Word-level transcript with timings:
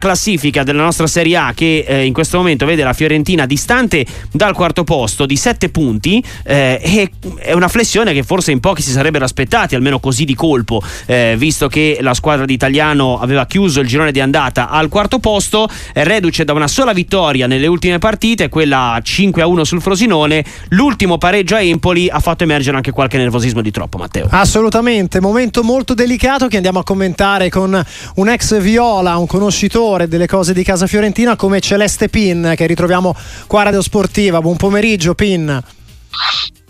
classifica 0.00 0.62
della 0.62 0.84
nostra 0.84 1.08
Serie 1.08 1.36
A 1.36 1.52
che 1.52 1.84
eh, 1.84 2.04
in 2.04 2.12
questo 2.12 2.36
momento 2.36 2.64
vede 2.64 2.84
la 2.84 2.92
Fiorentina 2.92 3.46
distante 3.46 4.06
dal 4.30 4.54
quarto 4.54 4.84
posto 4.84 5.26
di 5.26 5.34
7 5.36 5.70
punti 5.70 6.22
eh, 6.44 7.10
è 7.36 7.52
una 7.52 7.66
flessione 7.66 8.12
che 8.12 8.22
forse 8.22 8.52
in 8.52 8.60
pochi 8.60 8.80
si 8.80 8.92
sarebbero 8.92 9.24
aspettati 9.24 9.74
almeno 9.74 9.98
così 9.98 10.24
di 10.24 10.36
colpo 10.36 10.80
eh, 11.06 11.34
visto 11.36 11.66
che 11.66 11.98
la 12.00 12.14
squadra 12.14 12.44
di 12.44 12.52
Italiano 12.52 13.18
aveva 13.18 13.44
chiuso 13.46 13.80
il 13.80 13.88
girone 13.88 14.12
di 14.12 14.20
andata 14.20 14.68
al 14.68 14.88
quarto 14.88 15.18
posto 15.18 15.68
è 15.92 16.04
reduce 16.04 16.44
da 16.44 16.52
una 16.52 16.68
sola 16.68 16.92
vittoria 16.92 17.48
nelle 17.48 17.66
ultime 17.66 17.98
partite 17.98 18.48
quella 18.48 19.00
5 19.02 19.42
a 19.42 19.48
1 19.48 19.64
sul 19.64 19.82
Frosinone. 19.82 20.44
L'ultimo 20.68 21.18
pareggio 21.18 21.56
a 21.56 21.60
Empoli 21.60 22.08
ha 22.08 22.20
fatto 22.20 22.44
emergere 22.44 22.76
anche 22.76 22.92
qualche 22.92 23.16
nervosismo 23.16 23.62
di 23.62 23.72
troppo 23.72 23.98
Matteo. 23.98 24.28
Assolutamente 24.30 25.20
momento 25.20 25.64
molto 25.64 25.92
delicato 25.94 26.46
che 26.46 26.54
andiamo 26.54 26.78
a 26.78 26.84
commentare 26.84 27.48
con 27.48 27.84
un 28.14 28.28
ex 28.28 28.60
Viola 28.60 29.16
un 29.16 29.26
conoscitore 29.26 29.86
delle 29.96 30.26
cose 30.26 30.52
di 30.52 30.62
casa 30.62 30.86
Fiorentina 30.86 31.34
come 31.34 31.60
Celeste 31.60 32.08
Pin 32.08 32.52
che 32.54 32.66
ritroviamo 32.66 33.14
qua 33.46 33.62
a 33.62 33.64
Radio 33.64 33.80
Sportiva. 33.80 34.40
Buon 34.40 34.56
pomeriggio 34.56 35.14
Pin. 35.14 35.62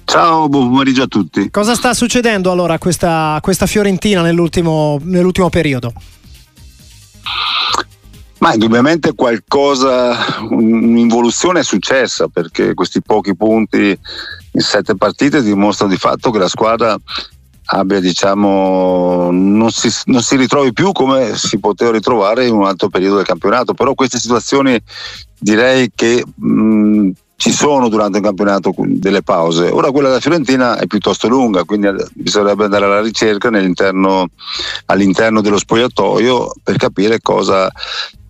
Ciao, 0.05 0.49
buon 0.49 0.71
pomeriggio 0.71 1.03
a 1.03 1.07
tutti. 1.07 1.51
Cosa 1.51 1.75
sta 1.75 1.93
succedendo 1.95 2.53
allora 2.53 2.75
a 2.75 2.79
questa, 2.79 3.39
questa 3.43 3.67
Fiorentina 3.67 4.23
nell'ultimo, 4.23 5.01
nell'ultimo 5.03 5.51
periodo? 5.51 5.93
Ma 8.39 8.53
indubbiamente 8.53 9.15
qualcosa, 9.15 10.17
un'involuzione 10.49 11.61
è 11.61 11.65
successa 11.65 12.29
perché 12.29 12.73
questi 12.75 13.03
pochi 13.03 13.35
punti 13.35 13.99
in 14.53 14.61
sette 14.61 14.95
partite 14.95 15.43
dimostrano 15.43 15.93
di 15.93 15.99
fatto 15.99 16.31
che 16.31 16.39
la 16.39 16.49
squadra 16.49 16.97
abbia 17.71 18.01
diciamo 18.01 19.31
non 19.31 19.71
si, 19.71 19.91
non 20.07 20.23
si, 20.23 20.37
ritrovi 20.37 20.73
più 20.73 20.93
come 20.93 21.37
si 21.37 21.59
poteva 21.59 21.91
ritrovare 21.91 22.47
in 22.47 22.55
un 22.55 22.65
altro 22.65 22.89
periodo 22.89 23.17
del 23.17 23.27
campionato. 23.27 23.75
Però 23.75 23.95
queste 23.95 24.19
situazioni 24.19 24.81
direi 25.39 25.91
che 25.95 26.25
mh, 26.35 27.11
ci 27.37 27.53
sono 27.53 27.89
durante 27.89 28.19
il 28.19 28.25
campionato 28.25 28.73
delle 28.77 29.23
pause. 29.23 29.69
Ora 29.69 29.91
quella 29.91 30.09
della 30.09 30.21
Fiorentina 30.21 30.79
è 30.79 30.87
piuttosto 30.87 31.29
lunga 31.29 31.65
quindi 31.65 31.89
bisognerebbe 32.15 32.65
andare 32.65 32.87
alla 32.87 33.03
ricerca 33.03 33.49
all'interno 33.49 35.41
dello 35.41 35.59
spogliatoio 35.59 36.53
per 36.63 36.77
capire 36.77 37.21
cosa, 37.21 37.71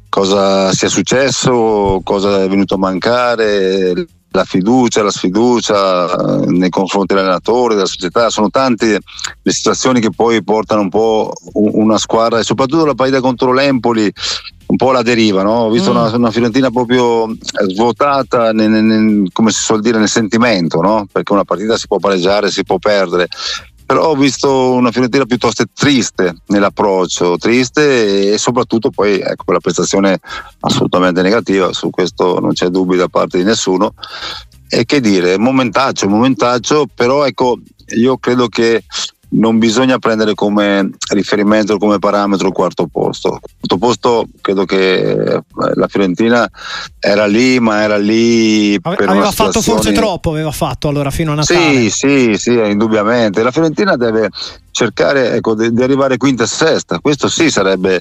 cosa 0.09 0.73
sia 0.73 0.89
successo 0.89 2.01
cosa 2.03 2.43
è 2.43 2.49
venuto 2.49 2.75
a 2.75 2.79
mancare 2.79 4.07
la 4.31 4.45
fiducia, 4.45 5.03
la 5.03 5.11
sfiducia 5.11 6.11
eh, 6.11 6.47
nei 6.47 6.69
confronti 6.69 7.15
dell'allenatore, 7.15 7.75
della 7.75 7.87
società, 7.87 8.31
sono 8.31 8.51
tante 8.51 9.01
le 9.43 9.53
situazioni 9.53 10.01
che 10.01 10.11
poi 10.11 10.43
portano 10.43 10.83
un 10.83 10.89
po' 10.91 11.33
una 11.55 11.99
squadra 11.99 12.39
e 12.39 12.45
soprattutto 12.45 12.85
la 12.85 12.95
partita 12.95 13.21
contro 13.21 13.53
l'Empoli 13.53 14.13
un 14.67 14.77
po' 14.77 14.93
la 14.93 15.01
deriva, 15.01 15.43
no? 15.43 15.61
ho 15.61 15.71
visto 15.71 15.91
mm. 15.91 15.97
una, 15.97 16.15
una, 16.15 16.31
Fiorentina 16.31 16.71
proprio 16.71 17.35
svuotata 17.69 18.53
nel, 18.53 18.71
nel, 18.71 19.31
come 19.33 19.51
si 19.51 19.63
suol 19.63 19.81
dire 19.81 19.99
nel 19.99 20.09
sentimento, 20.09 20.83
no? 20.83 21.07
perché 21.11 21.33
una 21.33 21.45
partita 21.45 21.79
si 21.79 21.87
può 21.87 21.99
pareggiare, 21.99 22.51
si 22.51 22.65
può 22.65 22.77
perdere 22.79 23.29
però 23.89 24.09
ho 24.09 24.17
visto 24.17 24.73
una 24.73 24.91
Fiorentina 24.91 25.25
piuttosto 25.25 25.65
triste 25.73 26.43
nell'approccio, 26.49 27.39
triste 27.39 28.35
e 28.35 28.37
soprattutto 28.37 28.91
poi 28.91 29.19
ecco 29.19 29.45
quella 29.45 29.61
prestazione 29.61 30.21
assolutamente 30.61 31.23
negativa, 31.23 31.73
su 31.73 31.89
questo 31.89 32.39
non 32.39 32.53
c'è 32.53 32.67
dubbio 32.67 32.99
da 32.99 33.09
parte 33.09 33.39
di 33.39 33.45
nessuno. 33.45 33.95
E 34.69 34.85
che 34.85 35.01
dire, 35.01 35.39
momentaccio, 35.39 36.07
momentaccio, 36.07 36.85
però 36.95 37.27
ecco, 37.27 37.61
io 37.97 38.19
credo 38.19 38.49
che 38.49 38.85
non 39.31 39.59
bisogna 39.59 39.99
prendere 39.99 40.35
come 40.35 40.91
riferimento, 41.11 41.77
come 41.77 41.99
parametro 41.99 42.47
il 42.47 42.53
quarto 42.53 42.87
posto. 42.87 43.41
Il 43.43 43.69
quarto 43.69 43.77
posto 43.79 44.27
credo 44.41 44.65
che 44.65 45.11
eh, 45.11 45.43
la 45.75 45.87
Fiorentina 45.87 46.49
era 46.99 47.27
lì, 47.27 47.61
ma 47.61 47.83
era 47.83 47.99
lì 47.99 48.79
Ave, 48.81 48.97
per 48.97 49.09
aveva 49.09 49.31
fatto 49.31 49.61
forse 49.61 49.93
troppo, 49.93 50.31
aveva 50.31 50.53
fatto 50.53 50.89
allora 50.89 51.11
fino 51.11 51.33
a 51.33 51.37
Natale. 51.37 51.89
Sì, 51.89 51.91
sì, 51.91 52.37
sì, 52.37 52.53
indubbiamente. 52.53 53.43
La 53.43 53.51
Fiorentina 53.51 53.97
deve 53.97 54.31
cercare 54.79 55.33
ecco, 55.33 55.57
di, 55.57 55.73
di, 55.73 55.83
arrivare 55.83 56.17
quinta 56.17 56.45
e 56.45 56.47
sesta. 56.47 57.01
Questo 57.01 57.29
sì 57.29 57.51
sarebbe, 57.51 58.01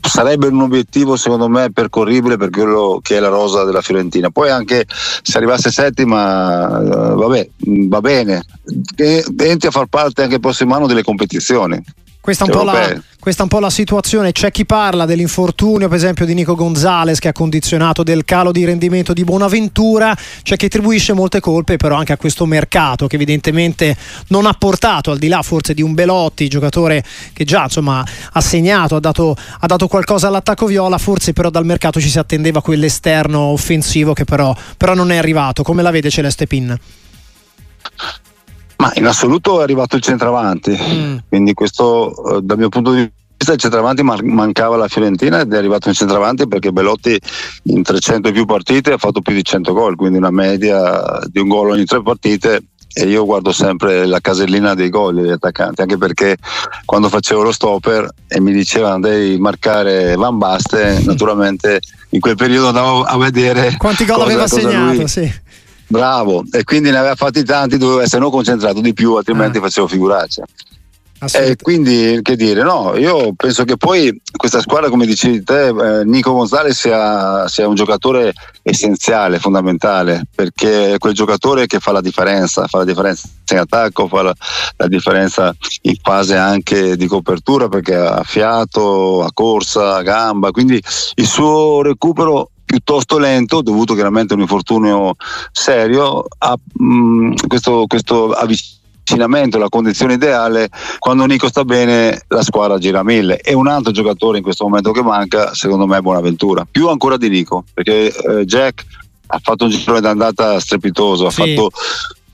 sarebbe, 0.00 0.46
un 0.46 0.62
obiettivo 0.62 1.16
secondo 1.16 1.48
me 1.48 1.70
percorribile 1.72 2.38
per 2.38 2.48
quello 2.48 3.00
che 3.02 3.18
è 3.18 3.20
la 3.20 3.28
rosa 3.28 3.64
della 3.64 3.82
Fiorentina. 3.82 4.30
Poi 4.30 4.48
anche 4.48 4.86
se 4.88 5.36
arrivasse 5.36 5.70
settima, 5.70 6.80
eh, 6.80 7.14
vabbè, 7.14 7.48
va 7.88 8.00
bene, 8.00 8.42
entri 8.96 9.68
a 9.68 9.70
far 9.70 9.86
parte 9.86 10.22
anche 10.22 10.36
il 10.36 10.40
prossimo 10.40 10.74
anno 10.74 10.86
delle 10.86 11.02
competizioni. 11.02 11.82
Questa 12.24 12.46
è, 12.46 12.64
la, 12.64 13.02
questa 13.20 13.40
è, 13.40 13.42
un 13.42 13.50
po 13.50 13.58
la, 13.58 13.68
situazione. 13.68 14.32
C'è 14.32 14.50
chi 14.50 14.64
parla 14.64 15.04
dell'infortunio, 15.04 15.88
per 15.88 15.98
esempio, 15.98 16.24
di 16.24 16.32
Nico 16.32 16.54
Gonzalez 16.54 17.18
che 17.18 17.28
ha 17.28 17.32
condizionato 17.34 18.02
del 18.02 18.24
calo 18.24 18.50
di 18.50 18.64
rendimento 18.64 19.12
di 19.12 19.24
Bonaventura. 19.24 20.16
C'è 20.42 20.56
chi 20.56 20.64
attribuisce 20.64 21.12
molte 21.12 21.40
colpe, 21.40 21.76
però, 21.76 21.96
anche 21.96 22.14
a 22.14 22.16
questo 22.16 22.46
mercato 22.46 23.08
che 23.08 23.16
evidentemente 23.16 23.94
non 24.28 24.46
ha 24.46 24.54
portato, 24.54 25.10
al 25.10 25.18
di 25.18 25.28
là 25.28 25.42
forse 25.42 25.74
di 25.74 25.82
un 25.82 25.92
Belotti, 25.92 26.48
giocatore 26.48 27.04
che 27.34 27.44
già 27.44 27.64
insomma, 27.64 28.02
ha 28.32 28.40
segnato, 28.40 28.96
ha 28.96 29.00
dato, 29.00 29.36
ha 29.60 29.66
dato 29.66 29.86
qualcosa 29.86 30.28
all'attacco 30.28 30.64
viola. 30.64 30.96
Forse, 30.96 31.34
però, 31.34 31.50
dal 31.50 31.66
mercato 31.66 32.00
ci 32.00 32.08
si 32.08 32.18
attendeva 32.18 32.62
quell'esterno 32.62 33.38
offensivo 33.38 34.14
che 34.14 34.24
però, 34.24 34.56
però 34.78 34.94
non 34.94 35.12
è 35.12 35.18
arrivato. 35.18 35.62
Come 35.62 35.82
la 35.82 35.90
vede 35.90 36.08
Celeste 36.08 36.46
Pin? 36.46 36.74
Ma 38.76 38.92
in 38.94 39.06
assoluto 39.06 39.60
è 39.60 39.62
arrivato 39.62 39.96
il 39.96 40.02
centravanti, 40.02 40.76
mm. 40.76 41.16
quindi 41.28 41.54
questo 41.54 42.36
eh, 42.36 42.40
dal 42.42 42.58
mio 42.58 42.68
punto 42.68 42.92
di 42.92 43.10
vista 43.36 43.52
il 43.52 43.58
centravanti 43.58 44.02
mancava 44.02 44.76
la 44.76 44.88
Fiorentina 44.88 45.40
ed 45.40 45.52
è 45.52 45.56
arrivato 45.56 45.88
il 45.88 45.94
centravanti 45.94 46.48
perché 46.48 46.72
Belotti 46.72 47.18
in 47.64 47.82
300 47.82 48.28
e 48.28 48.32
più 48.32 48.46
partite 48.46 48.92
ha 48.92 48.98
fatto 48.98 49.20
più 49.20 49.34
di 49.34 49.44
100 49.44 49.72
gol, 49.72 49.96
quindi 49.96 50.18
una 50.18 50.30
media 50.30 51.20
di 51.26 51.40
un 51.40 51.48
gol 51.48 51.70
ogni 51.70 51.84
tre 51.84 52.02
partite. 52.02 52.62
E 52.96 53.06
io 53.06 53.24
guardo 53.24 53.50
sempre 53.50 54.06
la 54.06 54.20
casellina 54.20 54.74
dei 54.74 54.88
gol 54.88 55.16
degli 55.16 55.30
attaccanti, 55.30 55.80
anche 55.80 55.98
perché 55.98 56.36
quando 56.84 57.08
facevo 57.08 57.42
lo 57.42 57.50
stopper 57.50 58.08
e 58.28 58.40
mi 58.40 58.52
dicevano 58.52 59.00
devi 59.00 59.36
marcare 59.36 60.14
Van 60.14 60.38
Basten, 60.38 61.02
naturalmente 61.04 61.80
in 62.10 62.20
quel 62.20 62.36
periodo 62.36 62.68
andavo 62.68 63.02
a 63.02 63.18
vedere 63.18 63.74
quanti 63.78 64.04
gol 64.04 64.20
aveva 64.20 64.46
segnato, 64.46 65.08
sì 65.08 65.42
Bravo, 65.86 66.44
e 66.50 66.64
quindi 66.64 66.90
ne 66.90 66.98
aveva 66.98 67.14
fatti 67.14 67.44
tanti, 67.44 67.76
dovevo 67.76 68.00
essere 68.00 68.24
concentrato 68.30 68.80
di 68.80 68.92
più, 68.92 69.14
altrimenti 69.14 69.58
ah. 69.58 69.62
facevo 69.62 69.86
figuraccia. 69.86 70.44
E 71.32 71.56
quindi 71.56 72.18
che 72.22 72.36
dire, 72.36 72.62
no, 72.62 72.96
io 72.96 73.32
penso 73.34 73.64
che 73.64 73.76
poi 73.76 74.20
questa 74.36 74.60
squadra, 74.60 74.90
come 74.90 75.06
dicevi 75.06 75.42
te, 75.42 75.68
eh, 75.68 76.04
Nico 76.04 76.32
Gonzalez 76.32 76.78
sia, 76.78 77.48
sia, 77.48 77.66
un 77.66 77.74
giocatore 77.74 78.34
essenziale, 78.62 79.38
fondamentale, 79.38 80.26
perché 80.34 80.94
è 80.94 80.98
quel 80.98 81.14
giocatore 81.14 81.66
che 81.66 81.78
fa 81.78 81.92
la 81.92 82.02
differenza, 82.02 82.66
fa 82.66 82.78
la 82.78 82.84
differenza 82.84 83.26
in 83.52 83.58
attacco, 83.58 84.06
fa 84.08 84.22
la, 84.22 84.34
la 84.76 84.86
differenza 84.86 85.54
in 85.82 85.96
fase 86.02 86.36
anche 86.36 86.96
di 86.96 87.06
copertura 87.06 87.68
perché 87.68 87.94
ha 87.94 88.22
fiato, 88.22 89.22
ha 89.22 89.30
corsa, 89.32 89.96
a 89.96 90.02
gamba, 90.02 90.50
quindi 90.50 90.82
il 91.14 91.26
suo 91.26 91.80
recupero 91.80 92.50
piuttosto 92.74 93.18
lento, 93.18 93.62
dovuto 93.62 93.94
chiaramente 93.94 94.32
a 94.32 94.36
un 94.36 94.42
infortunio 94.42 95.14
serio, 95.52 96.24
a 96.38 96.56
mh, 96.72 96.84
mm, 96.84 97.32
questo, 97.46 97.84
questo 97.86 98.32
avvicinamento, 98.32 99.58
la 99.58 99.68
condizione 99.68 100.14
ideale, 100.14 100.68
quando 100.98 101.24
Nico 101.24 101.46
sta 101.46 101.64
bene 101.64 102.20
la 102.26 102.42
squadra 102.42 102.78
gira 102.78 102.98
a 102.98 103.04
mille. 103.04 103.38
E 103.38 103.54
un 103.54 103.68
altro 103.68 103.92
giocatore 103.92 104.38
in 104.38 104.42
questo 104.42 104.64
momento 104.64 104.90
che 104.90 105.02
manca, 105.02 105.54
secondo 105.54 105.86
me 105.86 105.98
è 105.98 106.00
Buonaventura, 106.00 106.66
più 106.68 106.88
ancora 106.88 107.16
di 107.16 107.28
Nico, 107.28 107.62
perché 107.72 108.12
eh, 108.12 108.44
Jack 108.44 108.84
ha 109.28 109.38
fatto 109.40 109.66
un 109.66 109.70
giro 109.70 110.00
d'andata 110.00 110.58
strepitoso, 110.58 111.30
sì. 111.30 111.42
ha 111.42 111.44
fatto 111.44 111.70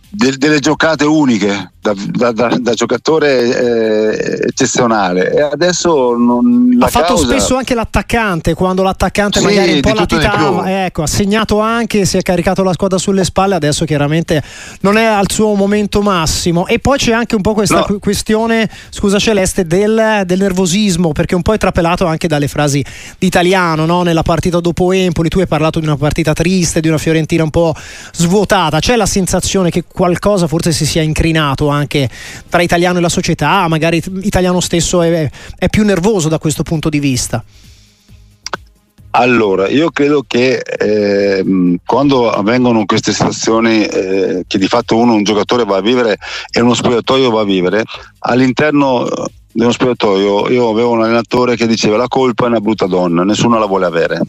de- 0.08 0.38
delle 0.38 0.58
giocate 0.58 1.04
uniche 1.04 1.72
da, 1.80 1.94
da, 1.96 2.32
da, 2.32 2.58
da 2.60 2.74
giocatore 2.74 4.10
eh, 4.12 4.48
eccezionale 4.48 5.32
e 5.32 5.41
adesso 5.41 6.14
non, 6.14 6.76
ha 6.78 6.88
fatto 6.88 7.14
causa... 7.14 7.26
spesso 7.26 7.56
anche 7.56 7.74
l'attaccante 7.74 8.52
quando 8.52 8.82
l'attaccante 8.82 9.38
sì, 9.38 9.46
magari 9.46 9.72
un 9.72 9.81
po' 9.81 9.94
latitava 9.94 10.84
ecco, 10.84 11.02
ha 11.02 11.06
segnato 11.06 11.58
anche 11.58 12.05
si 12.05 12.19
è 12.19 12.20
caricato 12.20 12.62
la 12.62 12.75
squadra 12.75 12.99
sulle 12.99 13.25
spalle 13.25 13.55
adesso 13.55 13.87
chiaramente 13.87 14.43
non 14.81 14.99
è 14.99 15.05
al 15.05 15.31
suo 15.31 15.55
momento 15.55 16.02
massimo 16.02 16.66
e 16.66 16.81
poi 16.81 16.99
c'è 16.99 17.12
anche 17.12 17.34
un 17.34 17.40
po' 17.40 17.55
questa 17.55 17.87
no. 17.88 17.99
questione 17.99 18.69
scusa 18.90 19.19
Celeste 19.19 19.66
del, 19.66 20.25
del, 20.26 20.38
nervosismo 20.38 21.12
perché 21.12 21.34
un 21.34 21.43
po' 21.43 21.55
è 21.55 21.58
trapelato 21.58 22.05
anche 22.05 22.28
dalle 22.28 22.49
frasi 22.49 22.84
di 23.19 23.26
italiano 23.26 23.87
no? 23.87 24.02
nella 24.02 24.22
partita 24.22 24.60
dopo 24.60 24.93
Empoli 24.93 25.31
tu 25.31 25.38
hai 25.38 25.46
parlato 25.46 25.81
di 25.81 25.87
una 25.87 25.96
partita 25.96 26.34
triste 26.34 26.81
di 26.81 26.88
una 26.88 26.99
Fiorentina 26.99 27.43
un 27.43 27.50
po' 27.50 27.75
svuotata 28.12 28.81
c'è 28.81 28.96
la 28.96 29.06
sensazione 29.06 29.70
che 29.70 29.84
qualcosa 29.90 30.46
forse 30.46 30.72
si 30.72 30.84
sia 30.84 31.00
incrinato 31.00 31.69
anche 31.70 32.08
tra 32.49 32.62
italiano 32.62 32.99
e 32.99 33.00
la 33.00 33.08
società, 33.08 33.67
magari 33.69 34.02
italiano 34.22 34.61
stesso 34.61 35.02
è, 35.02 35.31
è 35.56 35.69
più 35.69 35.84
nervoso 35.84 36.28
da 36.28 36.38
questo 36.38 36.62
punto 36.62 36.88
di 36.88 37.00
vista. 37.00 37.43
Allora, 39.12 39.69
io 39.69 39.90
credo 39.90 40.25
che 40.25 40.58
eh, 40.58 41.44
quando 41.84 42.31
avvengono 42.31 42.84
queste 42.84 43.12
situazioni 43.12 43.84
eh, 43.84 44.44
che 44.46 44.58
di 44.58 44.69
fatto 44.69 44.96
uno, 44.96 45.14
un 45.14 45.25
giocatore 45.25 45.64
va 45.64 45.78
a 45.78 45.81
vivere 45.81 46.17
e 46.49 46.61
uno 46.61 46.75
spogliatoio 46.75 47.31
va 47.31 47.40
a 47.40 47.44
vivere, 47.44 47.82
all'interno 48.20 49.08
dello 49.52 49.72
spogliatoio 49.72 50.49
io 50.50 50.69
avevo 50.69 50.90
un 50.90 51.02
allenatore 51.02 51.56
che 51.56 51.67
diceva 51.67 51.96
la 51.96 52.06
colpa 52.06 52.44
è 52.44 52.49
una 52.49 52.61
brutta 52.61 52.87
donna, 52.87 53.25
nessuno 53.25 53.58
la 53.58 53.67
vuole 53.67 53.87
avere. 53.87 54.20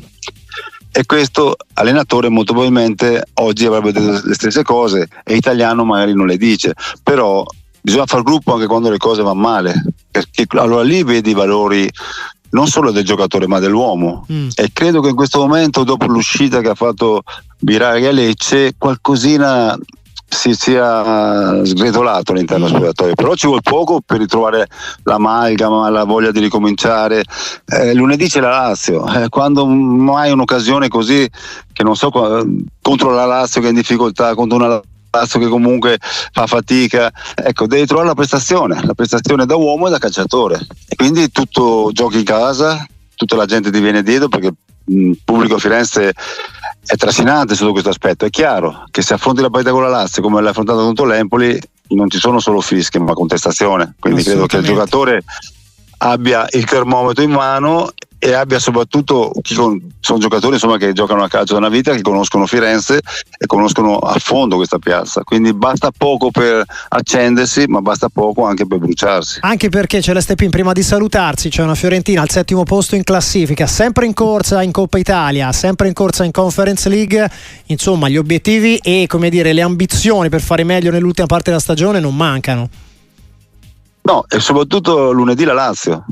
E 0.93 1.05
questo 1.05 1.55
allenatore 1.73 2.29
molto 2.29 2.51
probabilmente 2.51 3.23
oggi 3.35 3.65
avrebbe 3.65 3.93
detto 3.93 4.27
le 4.27 4.33
stesse 4.33 4.63
cose 4.63 5.07
e 5.23 5.35
italiano 5.35 5.85
magari 5.85 6.13
non 6.13 6.27
le 6.27 6.37
dice, 6.37 6.73
però 7.01 7.45
bisogna 7.81 8.05
far 8.05 8.23
gruppo 8.23 8.53
anche 8.53 8.67
quando 8.67 8.89
le 8.89 8.97
cose 8.97 9.21
vanno 9.21 9.39
male, 9.39 9.83
perché 10.11 10.45
allora 10.57 10.83
lì 10.83 11.03
vedi 11.03 11.31
i 11.31 11.33
valori 11.33 11.89
non 12.51 12.67
solo 12.67 12.91
del 12.91 13.05
giocatore 13.05 13.47
ma 13.47 13.59
dell'uomo 13.59 14.25
mm. 14.31 14.49
e 14.55 14.69
credo 14.73 15.01
che 15.01 15.09
in 15.09 15.15
questo 15.15 15.39
momento 15.39 15.83
dopo 15.83 16.05
l'uscita 16.05 16.59
che 16.59 16.69
ha 16.69 16.75
fatto 16.75 17.23
Biraghi 17.57 18.05
a 18.05 18.11
Lecce 18.11 18.73
qualcosina 18.77 19.77
si 20.33 20.53
sia 20.53 21.63
sgretolato 21.63 22.31
all'interno 22.31 22.65
del 22.65 22.75
spogliatoio, 22.75 23.15
però 23.15 23.35
ci 23.35 23.47
vuole 23.47 23.61
poco 23.61 24.01
per 24.03 24.17
ritrovare 24.17 24.67
l'amalgama, 25.03 25.89
la 25.89 26.05
voglia 26.05 26.31
di 26.31 26.39
ricominciare. 26.39 27.23
Eh, 27.65 27.93
lunedì 27.93 28.27
c'è 28.29 28.39
la 28.39 28.49
Lazio, 28.49 29.05
eh, 29.13 29.29
quando 29.29 29.65
mai 29.65 30.31
un'occasione 30.31 30.87
così, 30.87 31.29
che 31.73 31.83
non 31.83 31.95
so, 31.95 32.09
contro 32.09 33.11
la 33.11 33.25
Lazio 33.25 33.59
che 33.59 33.67
è 33.67 33.69
in 33.69 33.75
difficoltà, 33.75 34.33
contro 34.33 34.57
una 34.57 34.81
Lazio 35.11 35.39
che 35.39 35.47
comunque 35.47 35.99
fa 36.31 36.47
fatica, 36.47 37.11
ecco, 37.35 37.67
devi 37.67 37.85
trovare 37.85 38.07
la 38.07 38.15
prestazione, 38.15 38.81
la 38.83 38.93
prestazione 38.93 39.45
da 39.45 39.57
uomo 39.57 39.87
e 39.87 39.89
da 39.89 39.97
calciatore. 39.97 40.65
E 40.87 40.95
quindi 40.95 41.29
tutto 41.29 41.89
giochi 41.91 42.19
in 42.19 42.23
casa, 42.23 42.85
tutta 43.15 43.35
la 43.35 43.45
gente 43.45 43.69
ti 43.69 43.81
viene 43.81 44.01
dietro 44.01 44.29
perché 44.29 44.53
il 44.85 45.17
pubblico 45.23 45.55
a 45.55 45.59
Firenze 45.59 46.13
è 46.85 46.95
trascinante 46.95 47.55
sotto 47.55 47.71
questo 47.71 47.89
aspetto. 47.89 48.25
È 48.25 48.29
chiaro 48.29 48.83
che 48.91 49.01
se 49.01 49.13
affronti 49.13 49.41
la 49.41 49.49
partita 49.49 49.71
con 49.71 49.83
la 49.83 49.89
Lazio 49.89 50.21
come 50.21 50.41
l'hai 50.41 50.49
affrontata 50.49 50.81
contro 50.81 51.05
l'Empoli, 51.05 51.59
non 51.89 52.09
ci 52.09 52.19
sono 52.19 52.39
solo 52.39 52.61
fischi 52.61 52.99
ma 52.99 53.13
contestazione. 53.13 53.95
Quindi 53.99 54.23
credo 54.23 54.45
che 54.45 54.57
il 54.57 54.63
giocatore 54.63 55.23
abbia 55.97 56.47
il 56.51 56.65
termometro 56.65 57.23
in 57.23 57.31
mano 57.31 57.91
e 58.23 58.33
abbia 58.33 58.59
soprattutto 58.59 59.31
sono 59.41 59.79
giocatori 60.19 60.53
insomma, 60.53 60.77
che 60.77 60.93
giocano 60.93 61.23
a 61.23 61.27
calcio 61.27 61.53
da 61.53 61.59
una 61.59 61.69
vita, 61.69 61.95
che 61.95 62.03
conoscono 62.03 62.45
Firenze 62.45 63.01
e 63.35 63.47
conoscono 63.47 63.97
a 63.97 64.15
fondo 64.19 64.57
questa 64.57 64.77
piazza. 64.77 65.23
Quindi 65.23 65.55
basta 65.55 65.89
poco 65.89 66.29
per 66.29 66.63
accendersi, 66.89 67.65
ma 67.65 67.81
basta 67.81 68.09
poco 68.09 68.45
anche 68.45 68.67
per 68.67 68.77
bruciarsi. 68.77 69.39
Anche 69.41 69.69
perché 69.69 70.03
Celeste 70.03 70.35
Pin, 70.35 70.51
prima 70.51 70.71
di 70.71 70.83
salutarsi, 70.83 71.49
c'è 71.49 71.63
una 71.63 71.73
Fiorentina 71.73 72.21
al 72.21 72.29
settimo 72.29 72.61
posto 72.61 72.95
in 72.95 73.03
classifica, 73.03 73.65
sempre 73.65 74.05
in 74.05 74.13
corsa 74.13 74.61
in 74.61 74.71
Coppa 74.71 74.99
Italia, 74.99 75.51
sempre 75.51 75.87
in 75.87 75.93
corsa 75.93 76.23
in 76.23 76.31
Conference 76.31 76.87
League. 76.89 77.27
Insomma, 77.65 78.07
gli 78.07 78.17
obiettivi 78.17 78.77
e 78.83 79.07
come 79.07 79.31
dire, 79.31 79.51
le 79.51 79.63
ambizioni 79.63 80.29
per 80.29 80.41
fare 80.41 80.63
meglio 80.63 80.91
nell'ultima 80.91 81.25
parte 81.25 81.49
della 81.49 81.59
stagione 81.59 81.99
non 81.99 82.15
mancano. 82.15 82.69
No, 84.03 84.25
e 84.29 84.39
soprattutto 84.39 85.11
lunedì 85.11 85.43
la 85.43 85.53
Lazio 85.53 86.05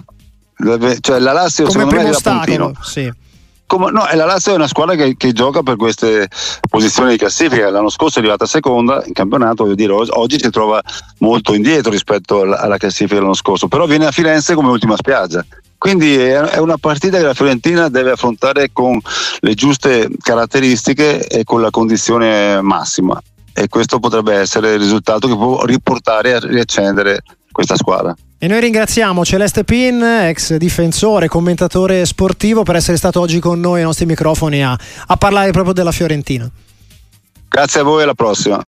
cioè 0.99 1.19
la 1.19 1.31
Lazio 1.31 1.65
come 1.65 1.79
secondo 1.79 2.03
me 2.03 2.09
ostacolo, 2.09 2.73
sì. 2.81 3.11
Come, 3.65 3.91
no, 3.91 4.03
la 4.11 4.25
Lazio 4.25 4.53
è 4.53 4.55
una 4.55 4.67
squadra 4.67 4.95
che, 4.95 5.15
che, 5.15 5.31
gioca 5.31 5.61
per 5.61 5.75
queste 5.75 6.27
posizioni 6.67 7.11
di 7.11 7.17
classifica. 7.17 7.69
L'anno 7.69 7.89
scorso 7.89 8.17
è 8.17 8.21
arrivata 8.21 8.47
seconda 8.47 9.03
in 9.05 9.13
campionato, 9.13 9.63
voglio 9.63 9.75
dire, 9.75 9.93
oggi 9.93 10.39
si 10.39 10.49
trova 10.49 10.81
molto 11.19 11.53
indietro 11.53 11.91
rispetto 11.91 12.41
alla, 12.41 12.59
alla 12.59 12.77
classifica 12.77 13.15
dell'anno 13.15 13.35
scorso, 13.35 13.67
però 13.67 13.85
viene 13.85 14.07
a 14.07 14.11
Firenze 14.11 14.55
come 14.55 14.69
ultima 14.69 14.95
spiaggia. 14.95 15.45
Quindi 15.77 16.17
è 16.17 16.57
una 16.57 16.77
partita 16.77 17.19
che 17.19 17.23
la 17.23 17.33
Fiorentina 17.33 17.87
deve 17.89 18.11
affrontare 18.11 18.71
con 18.73 18.99
le 19.39 19.53
giuste 19.53 20.09
caratteristiche 20.19 21.25
e 21.25 21.45
con 21.45 21.61
la 21.61 21.69
condizione 21.69 22.59
massima. 22.61 23.21
E 23.53 23.67
questo 23.69 23.99
potrebbe 23.99 24.33
essere 24.33 24.73
il 24.73 24.79
risultato 24.79 25.27
che 25.27 25.35
può 25.35 25.63
riportare 25.63 26.33
a 26.33 26.39
riaccendere 26.39 27.21
questa 27.51 27.77
squadra. 27.77 28.13
E 28.41 28.47
noi 28.47 28.61
ringraziamo 28.61 29.25
Celeste 29.25 29.65
Pin, 29.65 30.01
ex 30.01 30.55
difensore, 30.55 31.27
commentatore 31.27 32.05
sportivo, 32.05 32.63
per 32.63 32.77
essere 32.77 32.95
stato 32.95 33.19
oggi 33.19 33.39
con 33.39 33.59
noi 33.59 33.79
ai 33.79 33.83
nostri 33.83 34.05
microfoni 34.05 34.63
a, 34.63 34.79
a 35.07 35.17
parlare 35.17 35.51
proprio 35.51 35.73
della 35.73 35.91
Fiorentina. 35.91 36.49
Grazie 37.49 37.81
a 37.81 37.83
voi, 37.83 38.03
alla 38.03 38.13
prossima. 38.13 38.57